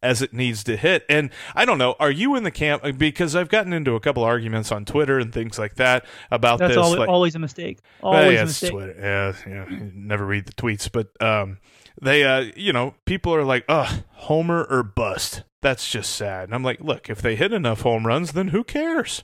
as 0.03 0.21
it 0.21 0.33
needs 0.33 0.63
to 0.65 0.77
hit. 0.77 1.05
And 1.09 1.29
I 1.55 1.65
don't 1.65 1.77
know, 1.77 1.95
are 1.99 2.11
you 2.11 2.35
in 2.35 2.43
the 2.43 2.51
camp? 2.51 2.83
Because 2.97 3.35
I've 3.35 3.49
gotten 3.49 3.73
into 3.73 3.95
a 3.95 3.99
couple 3.99 4.23
arguments 4.23 4.71
on 4.71 4.85
Twitter 4.85 5.19
and 5.19 5.33
things 5.33 5.59
like 5.59 5.75
that 5.75 6.05
about 6.31 6.59
That's 6.59 6.71
this. 6.75 6.77
always, 6.77 6.99
like, 6.99 7.09
always 7.09 7.35
a 7.35 7.39
mistake. 7.39 7.79
well, 8.01 8.13
Always 8.13 8.33
yeah, 8.35 8.41
a 8.41 8.45
mistake. 8.45 8.71
Twitter. 8.71 8.95
Yeah, 8.99 9.33
yeah, 9.47 9.79
never 9.93 10.25
read 10.25 10.45
the 10.45 10.53
tweets, 10.53 10.89
but 10.91 11.09
um, 11.21 11.59
they 12.01 12.23
uh 12.23 12.45
you 12.55 12.71
know 12.73 12.95
people 13.05 13.35
are 13.35 13.43
like 13.43 13.65
ugh 13.67 14.03
homer 14.13 14.63
or 14.69 14.81
bust 14.81 15.43
that's 15.61 15.87
just 15.91 16.15
sad 16.15 16.45
and 16.45 16.55
i'm 16.55 16.63
like 16.63 16.79
look 16.79 17.09
if 17.09 17.21
they 17.21 17.35
hit 17.35 17.51
enough 17.51 17.81
home 17.81 18.07
runs 18.07 18.31
then 18.31 18.47
who 18.47 18.63
cares 18.63 19.23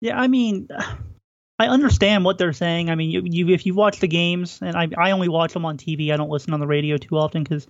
Yeah, 0.00 0.18
I 0.18 0.26
mean, 0.26 0.68
I 1.58 1.66
understand 1.66 2.24
what 2.24 2.38
they're 2.38 2.54
saying. 2.54 2.88
I 2.88 2.94
mean, 2.94 3.10
you, 3.10 3.22
you 3.24 3.48
if 3.54 3.66
you 3.66 3.74
watch 3.74 4.00
the 4.00 4.08
games, 4.08 4.58
and 4.62 4.74
I 4.74 4.88
I 4.96 5.10
only 5.10 5.28
watch 5.28 5.52
them 5.52 5.66
on 5.66 5.76
TV. 5.76 6.10
I 6.12 6.16
don't 6.16 6.30
listen 6.30 6.54
on 6.54 6.60
the 6.60 6.66
radio 6.66 6.96
too 6.96 7.18
often 7.18 7.42
because 7.42 7.66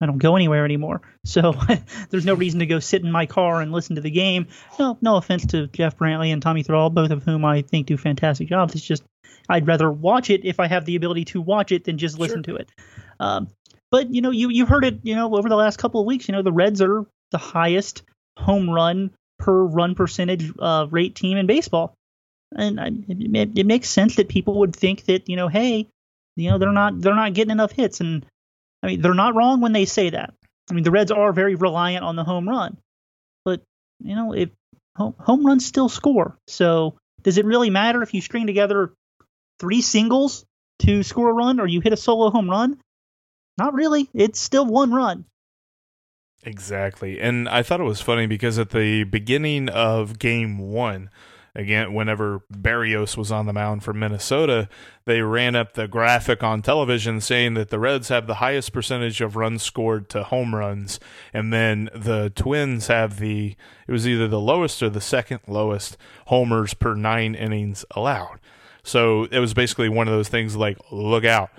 I 0.00 0.06
don't 0.06 0.18
go 0.18 0.36
anywhere 0.36 0.64
anymore. 0.64 1.02
So 1.24 1.54
there's 2.10 2.24
no 2.24 2.34
reason 2.34 2.60
to 2.60 2.66
go 2.66 2.78
sit 2.78 3.04
in 3.04 3.12
my 3.12 3.26
car 3.26 3.60
and 3.60 3.72
listen 3.72 3.96
to 3.96 4.02
the 4.02 4.10
game. 4.10 4.46
No, 4.78 4.96
no 5.00 5.16
offense 5.16 5.46
to 5.46 5.66
Jeff 5.68 5.98
Brantley 5.98 6.32
and 6.32 6.40
Tommy 6.40 6.62
Thrall, 6.62 6.90
both 6.90 7.10
of 7.10 7.22
whom 7.24 7.44
I 7.44 7.62
think 7.62 7.86
do 7.86 7.96
fantastic 7.96 8.48
jobs. 8.48 8.74
It's 8.74 8.84
just 8.84 9.02
I'd 9.48 9.66
rather 9.66 9.90
watch 9.90 10.30
it 10.30 10.44
if 10.44 10.60
I 10.60 10.68
have 10.68 10.84
the 10.84 10.96
ability 10.96 11.26
to 11.26 11.40
watch 11.40 11.72
it 11.72 11.84
than 11.84 11.98
just 11.98 12.18
listen 12.18 12.42
to 12.44 12.56
it. 12.56 12.70
Um, 13.18 13.48
but 13.90 14.14
you 14.14 14.22
know, 14.22 14.30
you 14.30 14.48
you 14.48 14.66
heard 14.66 14.84
it, 14.84 15.00
you 15.02 15.14
know, 15.14 15.34
over 15.36 15.48
the 15.48 15.56
last 15.56 15.78
couple 15.78 16.00
of 16.00 16.06
weeks. 16.06 16.28
You 16.28 16.32
know, 16.32 16.42
the 16.42 16.52
Reds 16.52 16.80
are 16.80 17.04
the 17.32 17.38
highest 17.38 18.02
home 18.38 18.70
run 18.70 19.10
per 19.38 19.64
run 19.64 19.94
percentage 19.94 20.52
uh, 20.58 20.86
rate 20.90 21.14
team 21.14 21.36
in 21.36 21.46
baseball, 21.46 21.94
and 22.56 22.80
I, 22.80 22.86
it, 23.08 23.58
it 23.58 23.66
makes 23.66 23.90
sense 23.90 24.16
that 24.16 24.28
people 24.28 24.60
would 24.60 24.74
think 24.74 25.04
that 25.06 25.28
you 25.28 25.36
know, 25.36 25.48
hey, 25.48 25.88
you 26.36 26.50
know, 26.50 26.58
they're 26.58 26.72
not 26.72 27.00
they're 27.00 27.14
not 27.14 27.34
getting 27.34 27.50
enough 27.50 27.72
hits, 27.72 28.00
and 28.00 28.24
I 28.82 28.86
mean, 28.86 29.02
they're 29.02 29.14
not 29.14 29.34
wrong 29.34 29.60
when 29.60 29.72
they 29.72 29.84
say 29.84 30.10
that. 30.10 30.34
I 30.70 30.74
mean, 30.74 30.84
the 30.84 30.90
Reds 30.90 31.10
are 31.10 31.32
very 31.32 31.54
reliant 31.54 32.04
on 32.04 32.16
the 32.16 32.24
home 32.24 32.48
run, 32.48 32.78
but 33.44 33.62
you 34.02 34.14
know, 34.14 34.32
if 34.32 34.50
home, 34.96 35.14
home 35.18 35.44
runs 35.44 35.66
still 35.66 35.88
score, 35.88 36.36
so 36.46 36.96
does 37.22 37.38
it 37.38 37.44
really 37.44 37.70
matter 37.70 38.02
if 38.02 38.14
you 38.14 38.20
string 38.20 38.46
together 38.46 38.92
three 39.58 39.82
singles 39.82 40.44
to 40.80 41.02
score 41.02 41.30
a 41.30 41.34
run 41.34 41.60
or 41.60 41.66
you 41.66 41.80
hit 41.80 41.92
a 41.92 41.96
solo 41.96 42.30
home 42.30 42.48
run? 42.48 42.78
Not 43.58 43.74
really. 43.74 44.08
It's 44.14 44.40
still 44.40 44.64
one 44.64 44.92
run. 44.92 45.26
Exactly. 46.44 47.20
And 47.20 47.48
I 47.48 47.62
thought 47.62 47.80
it 47.80 47.84
was 47.84 48.00
funny 48.00 48.26
because 48.26 48.58
at 48.58 48.70
the 48.70 49.04
beginning 49.04 49.68
of 49.68 50.18
game 50.18 50.58
one, 50.58 51.10
again, 51.54 51.92
whenever 51.94 52.40
Berrios 52.52 53.16
was 53.16 53.32
on 53.32 53.46
the 53.46 53.52
mound 53.52 53.82
for 53.82 53.92
Minnesota, 53.92 54.68
they 55.04 55.20
ran 55.22 55.56
up 55.56 55.74
the 55.74 55.88
graphic 55.88 56.42
on 56.42 56.62
television 56.62 57.20
saying 57.20 57.54
that 57.54 57.70
the 57.70 57.78
Reds 57.78 58.08
have 58.08 58.26
the 58.26 58.36
highest 58.36 58.72
percentage 58.72 59.20
of 59.20 59.36
runs 59.36 59.62
scored 59.62 60.08
to 60.10 60.24
home 60.24 60.54
runs. 60.54 61.00
And 61.32 61.52
then 61.52 61.90
the 61.94 62.32
Twins 62.34 62.86
have 62.86 63.18
the, 63.18 63.56
it 63.88 63.92
was 63.92 64.06
either 64.06 64.28
the 64.28 64.40
lowest 64.40 64.82
or 64.82 64.90
the 64.90 65.00
second 65.00 65.40
lowest 65.46 65.96
homers 66.26 66.74
per 66.74 66.94
nine 66.94 67.34
innings 67.34 67.84
allowed. 67.92 68.40
So 68.82 69.24
it 69.24 69.38
was 69.40 69.54
basically 69.54 69.88
one 69.88 70.08
of 70.08 70.14
those 70.14 70.28
things 70.28 70.56
like, 70.56 70.78
look 70.90 71.24
out. 71.24 71.50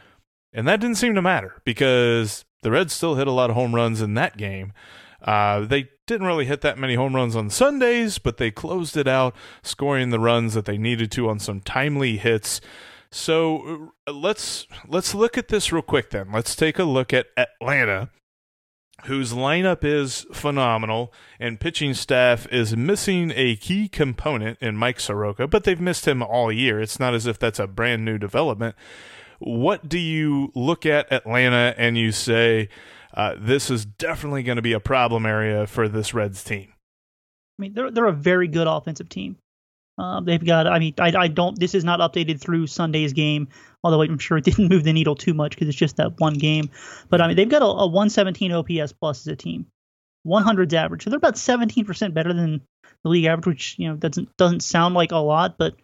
And 0.54 0.68
that 0.68 0.80
didn't 0.80 0.98
seem 0.98 1.16
to 1.16 1.22
matter 1.22 1.62
because 1.64 2.46
the 2.62 2.72
Reds 2.72 2.94
still 2.94 3.16
hit 3.16 3.28
a 3.28 3.32
lot 3.32 3.50
of 3.50 3.56
home 3.56 3.74
runs 3.74 4.02
in 4.02 4.14
that 4.16 4.38
game. 4.38 4.74
Uh, 5.22 5.62
they 5.62 5.90
didn't 6.08 6.28
really 6.28 6.46
hit 6.46 6.62
that 6.62 6.78
many 6.78 6.96
home 6.96 7.16
runs 7.16 7.36
on 7.36 7.50
Sundays, 7.50 8.18
but 8.18 8.38
they 8.38 8.52
closed 8.52 8.98
it 8.98 9.08
out, 9.08 9.36
scoring 9.62 10.10
the 10.10 10.20
runs 10.20 10.54
that 10.54 10.66
they 10.66 10.78
needed 10.78 11.12
to 11.12 11.30
on 11.30 11.40
some 11.40 11.62
timely 11.62 12.18
hits. 12.18 12.60
So 13.12 13.92
uh, 14.08 14.12
let's 14.12 14.68
let's 14.88 15.14
look 15.14 15.38
at 15.38 15.50
this 15.50 15.72
real 15.72 15.82
quick. 15.82 16.10
Then 16.10 16.32
let's 16.32 16.56
take 16.56 16.80
a 16.80 16.84
look 16.84 17.14
at 17.14 17.28
Atlanta, 17.38 18.10
whose 19.04 19.34
lineup 19.34 19.84
is 19.84 20.26
phenomenal, 20.34 21.14
and 21.40 21.60
pitching 21.60 21.94
staff 21.94 22.48
is 22.52 22.76
missing 22.76 23.32
a 23.36 23.56
key 23.58 23.88
component 23.88 24.58
in 24.62 24.76
Mike 24.76 25.00
Soroka, 25.00 25.48
but 25.48 25.66
they've 25.66 25.82
missed 25.82 26.08
him 26.08 26.24
all 26.24 26.52
year. 26.52 26.80
It's 26.80 27.00
not 27.00 27.14
as 27.14 27.28
if 27.28 27.38
that's 27.38 27.60
a 27.60 27.68
brand 27.68 28.06
new 28.06 28.18
development 28.18 28.76
what 29.42 29.90
do 29.90 29.98
you 29.98 30.52
look 30.54 30.86
at 30.86 31.12
Atlanta 31.12 31.74
and 31.76 31.98
you 31.98 32.12
say 32.12 32.70
uh, 33.14 33.36
this 33.38 33.70
is 33.70 33.86
definitely 33.86 34.44
going 34.44 34.58
to 34.58 34.62
be 34.62 34.74
a 34.74 34.80
problem 34.80 35.26
area 35.26 35.68
for 35.68 35.88
this 35.88 36.14
Reds 36.14 36.44
team? 36.44 36.74
I 36.74 37.62
mean, 37.62 37.74
they're 37.74 37.92
they're 37.92 38.06
a 38.06 38.14
very 38.14 38.48
good 38.48 38.68
offensive 38.68 39.10
team. 39.10 39.38
Um, 39.98 40.26
they've 40.26 40.44
got. 40.44 40.68
I 40.68 40.80
mean, 40.80 40.94
I, 41.00 41.14
I 41.16 41.28
don't. 41.28 41.60
This 41.60 41.76
is 41.76 41.84
not 41.84 42.00
updated 42.00 42.40
through 42.40 42.68
Sunday's 42.68 43.14
game, 43.14 43.50
although 43.84 44.02
I'm 44.02 44.18
sure 44.18 44.38
it 44.38 44.46
didn't 44.46 44.70
move 44.70 44.84
the 44.84 44.94
needle 44.94 45.16
too 45.16 45.34
much 45.34 45.52
because 45.52 45.68
it's 45.68 45.78
just 45.78 45.98
that 45.98 46.20
one 46.20 46.34
game. 46.34 46.70
But 47.10 47.22
I 47.22 47.28
mean, 47.28 47.36
they've 47.36 47.50
got 47.50 47.62
a, 47.62 47.66
a 47.66 47.88
117 47.88 48.52
OPS 48.52 48.94
plus 48.94 49.22
as 49.22 49.28
a 49.28 49.36
team, 49.36 49.68
100's 50.26 50.74
average. 50.74 51.04
So 51.04 51.10
they're 51.10 51.18
about 51.18 51.36
17% 51.36 52.14
better 52.14 52.34
than 52.34 52.62
the 53.04 53.10
league 53.10 53.26
average, 53.26 53.46
which 53.46 53.76
you 53.78 53.90
know 53.90 53.96
doesn't 53.96 54.36
doesn't 54.38 54.62
sound 54.62 54.96
like 54.96 55.12
a 55.12 55.18
lot, 55.18 55.58
but 55.58 55.76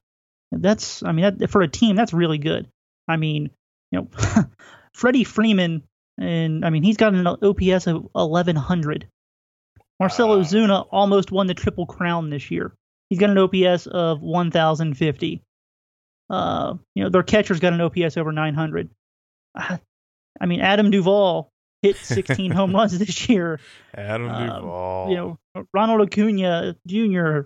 that's. 0.51 1.03
I 1.03 1.11
mean, 1.11 1.37
that, 1.37 1.49
for 1.49 1.61
a 1.61 1.67
team, 1.67 1.95
that's 1.95 2.13
really 2.13 2.37
good. 2.37 2.67
I 3.07 3.17
mean, 3.17 3.51
you 3.91 3.99
know, 3.99 4.45
Freddie 4.93 5.25
Freeman, 5.25 5.83
and 6.17 6.65
I 6.65 6.69
mean, 6.69 6.83
he's 6.83 6.97
got 6.97 7.13
an 7.13 7.27
OPS 7.27 7.87
of 7.87 8.07
1100. 8.13 9.07
Marcell 9.99 10.29
Ozuna 10.29 10.87
almost 10.91 11.31
won 11.31 11.47
the 11.47 11.53
Triple 11.53 11.85
Crown 11.85 12.29
this 12.29 12.51
year. 12.51 12.73
He's 13.09 13.19
got 13.19 13.29
an 13.29 13.37
OPS 13.37 13.87
of 13.87 14.21
1050. 14.21 15.43
Uh, 16.29 16.73
you 16.93 17.03
know, 17.03 17.09
their 17.09 17.23
catcher's 17.23 17.59
got 17.59 17.73
an 17.73 17.81
OPS 17.81 18.17
over 18.17 18.31
900. 18.31 18.89
Uh, 19.55 19.77
I 20.39 20.45
mean, 20.45 20.61
Adam 20.61 20.91
Duvall 20.91 21.49
hit 21.81 21.95
16 22.01 22.51
home 22.51 22.75
runs 22.75 22.97
this 22.97 23.29
year. 23.29 23.59
Adam 23.95 24.27
Duvall. 24.27 25.05
Um, 25.05 25.11
you 25.11 25.15
know, 25.17 25.65
Ronald 25.73 26.01
Acuna 26.01 26.75
Jr. 26.85 27.41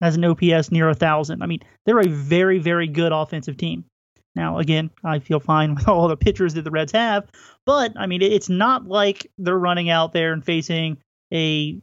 has 0.00 0.16
an 0.16 0.24
OPS 0.24 0.70
near 0.70 0.88
a 0.88 0.94
thousand. 0.94 1.42
I 1.42 1.46
mean, 1.46 1.60
they're 1.84 2.00
a 2.00 2.08
very, 2.08 2.58
very 2.58 2.86
good 2.86 3.12
offensive 3.12 3.56
team. 3.56 3.84
Now, 4.36 4.58
again, 4.58 4.90
I 5.04 5.18
feel 5.18 5.40
fine 5.40 5.74
with 5.76 5.88
all 5.88 6.08
the 6.08 6.16
pitchers 6.16 6.54
that 6.54 6.62
the 6.62 6.70
Reds 6.70 6.92
have, 6.92 7.28
but 7.66 7.92
I 7.96 8.06
mean, 8.06 8.22
it's 8.22 8.48
not 8.48 8.86
like 8.86 9.30
they're 9.38 9.58
running 9.58 9.90
out 9.90 10.12
there 10.12 10.32
and 10.32 10.44
facing 10.44 10.98
a, 11.32 11.80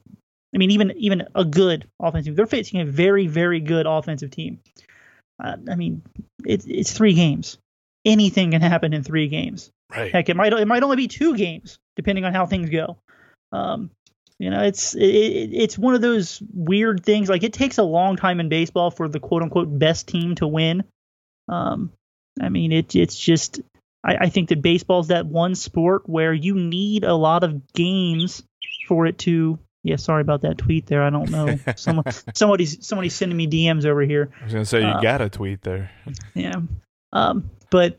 I 0.54 0.58
mean, 0.58 0.72
even 0.72 0.94
even 0.98 1.24
a 1.36 1.46
good 1.46 1.88
offensive. 2.00 2.36
They're 2.36 2.48
facing 2.48 2.82
a 2.82 2.86
very 2.86 3.28
very 3.28 3.60
good 3.60 3.86
offensive 3.86 4.32
team. 4.32 4.60
Uh, 5.44 5.58
I 5.70 5.76
mean, 5.76 6.02
it's 6.46 6.66
it's 6.66 6.92
three 6.92 7.14
games. 7.14 7.58
Anything 8.06 8.52
can 8.52 8.62
happen 8.62 8.94
in 8.94 9.04
three 9.04 9.28
games. 9.28 9.72
Right. 9.96 10.12
Heck, 10.12 10.30
it 10.30 10.36
might 10.36 10.54
it 10.54 10.68
might 10.68 10.84
only 10.84 10.96
be 10.98 11.08
two 11.08 11.36
games 11.38 11.80
depending 11.96 12.26
on 12.26 12.34
how 12.34 12.46
things 12.46 12.70
go. 12.70 12.98
Um, 13.52 13.92
you 14.40 14.50
know, 14.50 14.62
it's 14.62 14.94
it, 14.96 15.02
it's 15.02 15.78
one 15.78 15.96
of 15.96 16.02
those 16.02 16.42
weird 16.54 17.04
things. 17.04 17.30
Like 17.30 17.44
it 17.44 17.54
takes 17.54 17.78
a 17.78 17.84
long 17.84 18.16
time 18.18 18.40
in 18.40 18.50
baseball 18.50 18.92
for 18.92 19.08
the 19.08 19.20
quote 19.20 19.44
unquote 19.44 19.80
best 19.80 20.08
team 20.08 20.36
to 20.36 20.48
win. 20.48 20.84
Um, 21.48 21.92
I 22.42 22.50
mean, 22.50 22.72
it, 22.72 22.96
it's 22.96 23.18
just, 23.18 23.62
I, 24.04 24.18
I 24.22 24.30
think 24.30 24.50
that 24.50 24.62
baseball's 24.62 25.08
that 25.08 25.26
one 25.26 25.56
sport 25.56 26.04
where 26.08 26.34
you 26.34 26.56
need 26.56 27.04
a 27.04 27.14
lot 27.16 27.44
of 27.44 27.74
games 27.74 28.44
for 28.88 29.06
it 29.06 29.18
to. 29.20 29.60
Yeah, 29.84 29.96
sorry 29.96 30.22
about 30.22 30.42
that 30.42 30.58
tweet 30.58 30.88
there. 30.88 31.02
I 31.04 31.10
don't 31.10 31.30
know. 31.30 31.58
Someone, 31.78 32.04
somebody's 32.34 32.86
somebody's 32.86 33.16
sending 33.16 33.38
me 33.38 33.48
DMs 33.48 33.86
over 33.86 34.02
here. 34.02 34.30
I 34.42 34.44
was 34.44 34.54
gonna 34.54 34.66
say 34.66 34.82
you 34.82 34.88
Uh, 34.88 35.00
got 35.02 35.22
a 35.22 35.30
tweet 35.30 35.62
there. 35.62 35.92
Yeah, 36.34 36.56
um, 37.14 37.50
but 37.70 37.98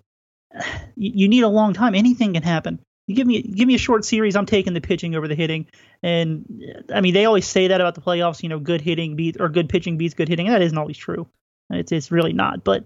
you, 0.96 1.12
you 1.14 1.28
need 1.28 1.44
a 1.44 1.48
long 1.48 1.72
time. 1.72 1.94
Anything 1.94 2.34
can 2.34 2.42
happen. 2.42 2.80
You 3.06 3.14
give 3.14 3.26
me 3.26 3.40
give 3.40 3.66
me 3.66 3.74
a 3.74 3.78
short 3.78 4.04
series. 4.04 4.36
I'm 4.36 4.44
taking 4.44 4.74
the 4.74 4.82
pitching 4.82 5.14
over 5.14 5.28
the 5.28 5.34
hitting. 5.34 5.66
And 6.02 6.84
I 6.92 7.00
mean, 7.00 7.14
they 7.14 7.24
always 7.24 7.46
say 7.46 7.68
that 7.68 7.80
about 7.80 7.94
the 7.94 8.02
playoffs. 8.02 8.42
You 8.42 8.50
know, 8.50 8.58
good 8.58 8.82
hitting 8.82 9.16
beats 9.16 9.38
or 9.40 9.48
good 9.48 9.70
pitching 9.70 9.96
beats 9.96 10.12
good 10.12 10.28
hitting. 10.28 10.46
And 10.46 10.54
that 10.54 10.62
isn't 10.62 10.76
always 10.76 10.98
true. 10.98 11.26
It's 11.70 11.90
it's 11.90 12.10
really 12.10 12.34
not. 12.34 12.64
But 12.64 12.84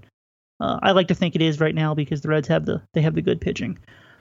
uh, 0.62 0.78
I 0.82 0.92
like 0.92 1.08
to 1.08 1.14
think 1.14 1.34
it 1.34 1.42
is 1.42 1.58
right 1.60 1.74
now 1.74 1.94
because 1.94 2.20
the 2.20 2.28
Reds 2.28 2.48
have 2.48 2.64
the 2.64 2.82
they 2.94 3.02
have 3.02 3.14
the 3.14 3.22
good 3.22 3.40
pitching. 3.40 3.78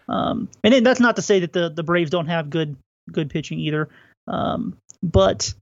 Um, 0.09 0.49
and 0.63 0.73
then 0.73 0.83
that's 0.83 0.99
not 0.99 1.15
to 1.17 1.21
say 1.21 1.39
that 1.41 1.53
the 1.53 1.69
the 1.69 1.83
Braves 1.83 2.09
don't 2.09 2.27
have 2.27 2.49
good 2.49 2.75
good 3.11 3.29
pitching 3.29 3.59
either. 3.59 3.89
Um, 4.27 4.77
but 5.03 5.53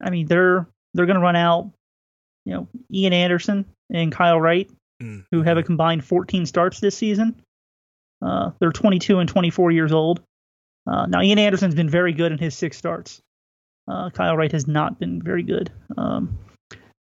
I 0.00 0.10
mean, 0.10 0.26
they're 0.26 0.66
they're 0.94 1.06
going 1.06 1.16
to 1.18 1.22
run 1.22 1.36
out. 1.36 1.70
You 2.46 2.54
know, 2.54 2.68
Ian 2.92 3.12
Anderson 3.12 3.64
and 3.90 4.10
Kyle 4.12 4.40
Wright, 4.40 4.70
Mm. 5.02 5.24
who 5.32 5.42
have 5.42 5.58
a 5.58 5.62
combined 5.64 6.04
14 6.04 6.46
starts 6.46 6.78
this 6.78 6.96
season. 6.96 7.34
Uh, 8.22 8.52
they're 8.60 8.70
22 8.70 9.18
and 9.18 9.28
24 9.28 9.72
years 9.72 9.90
old. 9.92 10.20
Uh, 10.86 11.06
now, 11.06 11.20
Ian 11.20 11.38
Anderson's 11.40 11.74
been 11.74 11.90
very 11.90 12.12
good 12.12 12.30
in 12.30 12.38
his 12.38 12.54
six 12.54 12.76
starts. 12.78 13.20
Uh, 13.88 14.10
Kyle 14.10 14.36
Wright 14.36 14.52
has 14.52 14.68
not 14.68 15.00
been 15.00 15.20
very 15.20 15.42
good. 15.42 15.72
Um, 15.98 16.38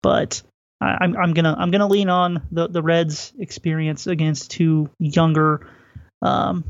but 0.03 0.41
I, 0.81 0.99
I'm, 1.01 1.17
I'm 1.17 1.35
gonna 1.35 1.55
I'm 1.59 1.71
gonna 1.71 1.89
lean 1.89 2.09
on 2.09 2.47
the 2.51 2.69
the 2.69 2.83
Reds' 2.83 3.33
experience 3.39 4.07
against 4.07 4.51
two 4.51 4.91
younger, 4.99 5.67
um, 6.23 6.65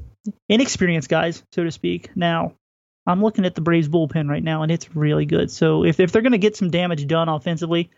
inexperienced 0.49 1.09
guys, 1.09 1.43
so 1.53 1.65
to 1.65 1.71
speak. 1.71 2.11
Now, 2.17 2.55
I'm 3.07 3.23
looking 3.23 3.45
at 3.45 3.55
the 3.55 3.61
Braves 3.61 3.89
bullpen 3.89 4.29
right 4.29 4.43
now, 4.43 4.63
and 4.63 4.73
it's 4.73 4.95
really 4.95 5.27
good. 5.27 5.51
So 5.51 5.85
if 5.85 6.01
if 6.01 6.13
they're 6.13 6.23
gonna 6.23 6.39
get 6.39 6.57
some 6.57 6.71
damage 6.71 7.07
done 7.07 7.29
offensively, 7.29 7.91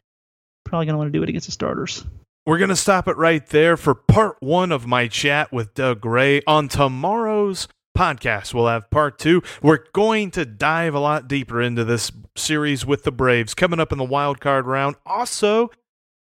probably 0.65 0.87
gonna 0.87 0.99
want 0.99 1.13
to 1.13 1.19
do 1.19 1.23
it 1.23 1.29
against 1.29 1.47
the 1.47 1.53
starters. 1.53 2.05
We're 2.45 2.59
going 2.59 2.71
to 2.71 2.77
stop 2.77 3.07
it 3.07 3.17
right 3.17 3.47
there 3.47 3.77
for 3.77 3.95
part 3.95 4.37
one 4.41 4.73
of 4.73 4.85
my 4.85 5.07
chat 5.07 5.53
with 5.53 5.75
Doug 5.75 6.01
Gray. 6.01 6.43
On 6.45 6.67
tomorrow's 6.67 7.69
podcast, 7.97 8.53
we'll 8.53 8.67
have 8.67 8.91
part 8.91 9.17
two. 9.21 9.45
We're 9.63 9.85
going 9.93 10.33
to 10.33 10.45
dive 10.45 10.93
a 10.93 10.99
lot 10.99 11.29
deeper 11.29 11.63
into 11.63 11.85
this 11.85 12.11
series 12.37 12.85
with 12.85 13.05
the 13.05 13.13
Braves 13.13 13.55
coming 13.55 13.79
up 13.79 13.93
in 13.93 13.99
the 13.99 14.03
wild 14.03 14.41
card 14.41 14.67
round. 14.67 14.97
Also, 15.07 15.71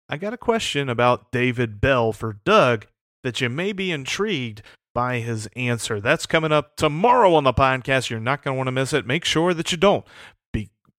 I 0.09 0.17
got 0.17 0.33
a 0.33 0.39
question 0.39 0.89
about 0.89 1.31
David 1.33 1.81
Bell 1.81 2.13
for 2.13 2.39
Doug 2.45 2.87
that 3.23 3.43
you 3.43 3.51
may 3.51 3.73
be 3.73 3.93
intrigued 3.93 4.63
by 4.95 5.19
his 5.19 5.49
answer. 5.55 6.01
That's 6.01 6.25
coming 6.25 6.51
up 6.51 6.77
tomorrow 6.77 7.35
on 7.35 7.45
the 7.45 7.53
podcast. 7.53 8.09
You're 8.09 8.19
not 8.19 8.43
going 8.43 8.55
to 8.55 8.57
want 8.57 8.69
to 8.69 8.73
miss 8.73 8.95
it. 8.95 9.07
Make 9.07 9.27
sure 9.27 9.53
that 9.53 9.71
you 9.71 9.77
don't 9.77 10.07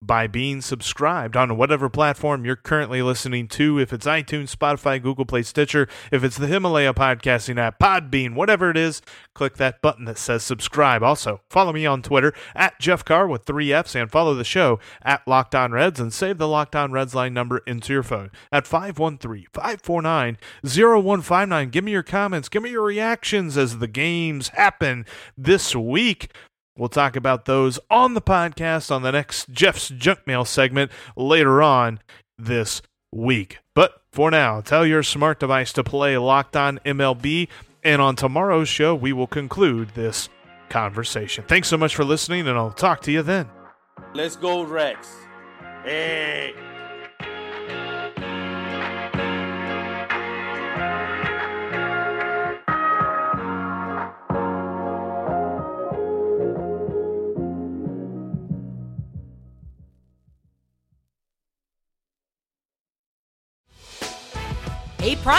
by 0.02 0.28
being 0.28 0.62
subscribed 0.62 1.36
on 1.36 1.58
whatever 1.58 1.90
platform 1.90 2.46
you're 2.46 2.56
currently 2.56 3.02
listening 3.02 3.48
to. 3.50 3.80
If 3.80 3.92
it's 3.92 4.06
iTunes, 4.06 4.56
Spotify, 4.56 5.02
Google 5.02 5.26
Play, 5.26 5.44
Stitcher, 5.44 5.88
if 6.12 6.24
it's 6.24 6.38
the 6.38 6.48
Himalaya 6.48 6.94
podcasting 6.94 7.58
app, 7.58 7.80
Podbean, 7.80 8.34
whatever 8.34 8.70
it 8.70 8.78
is, 8.78 9.02
click 9.34 9.58
that 9.58 9.82
button 9.82 10.06
that 10.06 10.18
says 10.18 10.44
subscribe. 10.44 11.04
Also, 11.04 11.42
follow 11.50 11.74
me 11.74 11.86
on 11.86 12.02
Twitter 12.02 12.34
at 12.56 12.80
Jeff 12.80 13.04
Carr 13.04 13.28
with 13.28 13.44
three 13.44 13.74
F's 13.74 13.96
and 13.96 14.10
follow 14.10 14.34
the 14.34 14.44
show 14.44 14.80
at 15.02 15.28
Locked 15.28 15.56
On 15.56 15.72
Reds 15.72 16.00
and 16.00 16.14
save 16.14 16.38
the 16.38 16.48
Locked 16.48 16.76
On 16.76 16.92
Reds 16.92 17.14
line 17.14 17.34
number 17.34 17.60
into 17.60 17.94
your 17.94 18.04
phone 18.04 18.32
at 18.52 18.68
513 18.68 19.48
549 19.54 20.38
0159. 20.64 21.70
Give 21.70 21.84
me 21.84 21.92
your 21.92 22.04
comments, 22.04 22.50
give 22.50 22.64
me 22.64 22.72
your 22.72 22.86
reactions 22.86 23.58
as 23.58 23.80
the 23.80 23.88
games 23.88 24.50
happen 24.50 25.06
this 25.38 25.76
week. 25.76 26.32
We'll 26.80 26.88
talk 26.90 27.18
about 27.18 27.44
those 27.44 27.78
on 27.90 28.14
the 28.14 28.22
podcast 28.22 28.90
on 28.90 29.02
the 29.02 29.12
next 29.12 29.50
Jeff's 29.50 29.90
Junk 29.90 30.26
Mail 30.26 30.46
segment 30.46 30.92
later 31.18 31.62
on 31.62 32.00
this 32.38 32.82
week. 33.12 33.60
But 33.76 34.02
for 34.14 34.32
now, 34.32 34.62
tell 34.62 34.86
your 34.86 35.04
smart 35.04 35.42
device 35.42 35.74
to 35.74 35.84
play 35.84 36.18
Locked 36.18 36.56
On 36.56 36.80
MLB, 36.86 37.50
and 37.84 38.02
on 38.02 38.16
tomorrow's 38.16 38.70
show, 38.70 38.96
we 38.96 39.12
will 39.12 39.28
conclude 39.28 39.90
this 39.90 40.30
conversation. 40.70 41.44
Thanks 41.50 41.68
so 41.68 41.78
much 41.78 41.96
for 41.96 42.06
listening, 42.06 42.48
and 42.48 42.58
I'll 42.58 42.72
talk 42.72 43.02
to 43.02 43.12
you 43.12 43.24
then. 43.24 43.50
Let's 44.14 44.38
go, 44.38 44.64
Rex. 44.64 45.10
Hey. 45.84 46.54